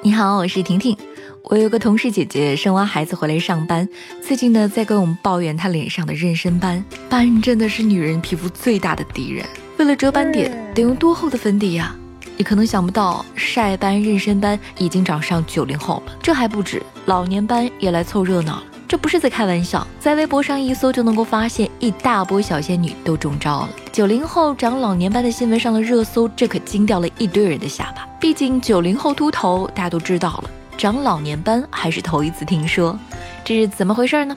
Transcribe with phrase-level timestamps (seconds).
[0.00, 0.96] 你好，我是婷婷。
[1.42, 3.88] 我有个同事姐姐生完孩子回来上班，
[4.22, 6.84] 最近呢在跟我们抱怨她脸上的妊娠斑。
[7.08, 9.44] 斑真的是女人皮肤最大的敌人，
[9.76, 11.96] 为了遮斑点得用多厚的粉底呀？
[12.36, 18.64] 你可能想不到，晒斑、妊娠斑已经找上九零后了，这还不止，老年斑也来凑热闹了。
[18.86, 23.70] 这不是在开玩笑，在微博上一搜就能够发现一大波小仙女都中招了。
[23.92, 28.07] 九零后长老年斑的新闻上了热搜，这可惊掉了一堆人的下巴。
[28.20, 32.98] 毕竟九零后秃头大家都知道了，长老年斑还是头一次听说，
[33.44, 34.36] 这是怎么回事呢？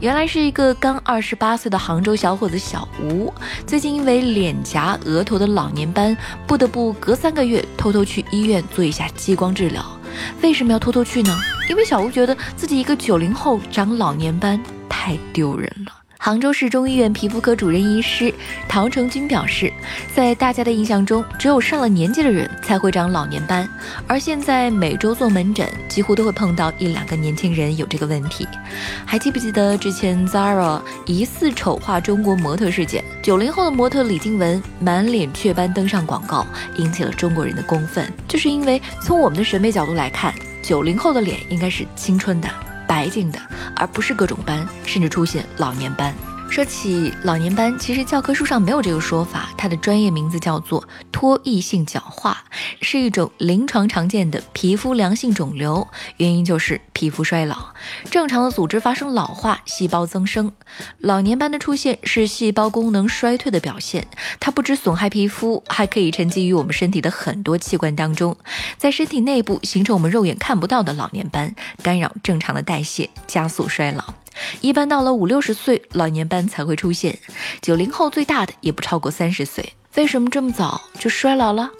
[0.00, 3.32] 原来是一个刚二十八岁的杭州小伙子小吴，
[3.66, 9.84] 最近因为脸颊、额头的老年斑，不得不隔三个月偷偷去医院做一下激光治疗。
[10.40, 11.36] 为什么要偷偷去呢？
[11.68, 14.58] 因为小吴觉得自己一个九零后长老年斑
[14.88, 15.92] 太丢人了。
[16.20, 18.34] 杭州市中医院皮肤科主任医师
[18.68, 19.72] 陶成军表示，
[20.12, 23.66] 在大家的印象中，只有上了年纪的人才会长老年斑，
[24.06, 28.46] 而现在每周做门诊，几乎都会碰到一两个年轻人有这个问题。
[29.06, 33.02] 还记不记得之前 Zara 疑似丑化中国模特事件？
[33.22, 36.44] 九零后的模特李静雯满脸雀斑登上广告，
[36.76, 42.48] 引起了中国人的公愤，就是因为从我们的审美角度来看，九零后的脸应该是青春的。
[42.88, 43.38] 白净的，
[43.76, 46.12] 而不是各种斑，甚至出现老年斑。
[46.50, 50.82] 说起老年斑，其实教科书上没有这个说法，它的专业名字叫做
[51.12, 52.42] 脱异性角化，
[52.82, 57.56] 是一种临床常见的皮肤良性肿瘤，原因就是皮肤衰老，
[58.10, 60.50] 正常的组织发生老化，细胞增生。
[60.98, 64.08] 老年斑的出现是细胞功能衰退的表现，
[64.40, 68.36] 它不止损害皮肤，还可以沉积于我们身体的很多器官当中，
[68.76, 71.54] 在身体内部形成我们肉眼看不到的老年斑，
[71.84, 74.02] 干扰正常的代谢，加速衰老。
[74.60, 77.18] 一般到了五六十岁，老年斑才会出现。
[77.60, 81.70] 九零后最大的也不超过三十岁，为什么这么早就衰老了？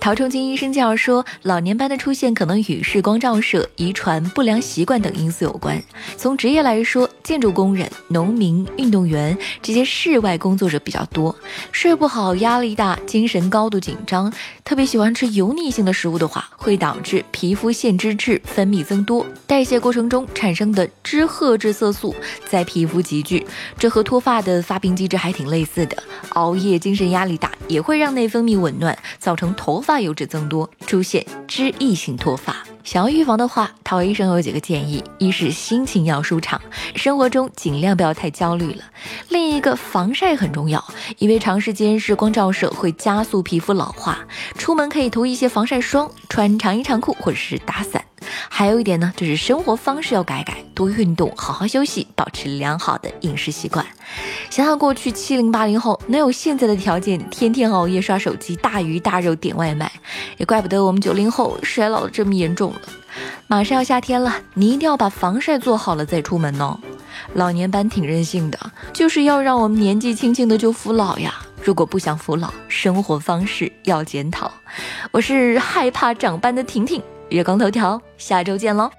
[0.00, 5.82] 陶成军医生介绍说，老年斑的出现可能与日光照射、遗传、不良习惯等因素有关。
[6.16, 11.34] 从职业来说，建筑工人、农民、运动员这些室外工作者比较多，
[11.72, 14.32] 睡不好、压力大、精神高度紧张，
[14.64, 22.14] 特别喜欢吃油腻性的食物的话，会导致皮肤腺脂质分泌增多，代谢过程中产生的脂褐质色素
[22.48, 23.44] 在皮肤集聚，
[23.78, 25.96] 这和脱发的发病机制还挺类似的。
[26.30, 32.62] 熬夜、精神压力大也会让内分泌紊乱，造成头发油脂增多，出现脂溢性脱发。
[32.84, 36.60] 想要预防的话，陶医生有几个建议：一是心情要舒畅，
[36.94, 38.82] 生活中尽量不要太焦虑了；
[39.30, 40.84] 另一个防晒很重要，
[41.16, 44.18] 因为长时间日光照射会加速皮肤老化，
[44.58, 48.04] 出门可以涂一些防晒霜，穿长衣长裤或者是打伞。
[48.58, 53.86] 还有一点呢，就是生活方式要改改，多运动，好好休息，保持良好的饮食习惯。
[54.50, 59.88] 想想过去七零八零后能有现在的条件，天天熬夜刷手机，大鱼大肉点外卖，
[60.38, 62.80] 也怪不得我们九零后衰老的这么严重了。
[63.46, 66.76] 马上要夏天了，你一定要把防晒做好了再出门哦。
[67.34, 68.58] 老年斑挺任性的，
[68.92, 71.32] 就是要让我们年纪轻轻的就服老呀。
[71.62, 74.50] 如果不想服老，生活方式要检讨。
[75.12, 77.00] 我是害怕长斑的婷婷。
[77.30, 78.90] 月光头条，下周见喽。